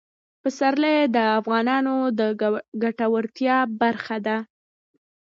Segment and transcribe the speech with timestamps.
[0.41, 2.21] پسرلی د افغانانو د
[2.81, 4.37] ګټورتیا برخه ده.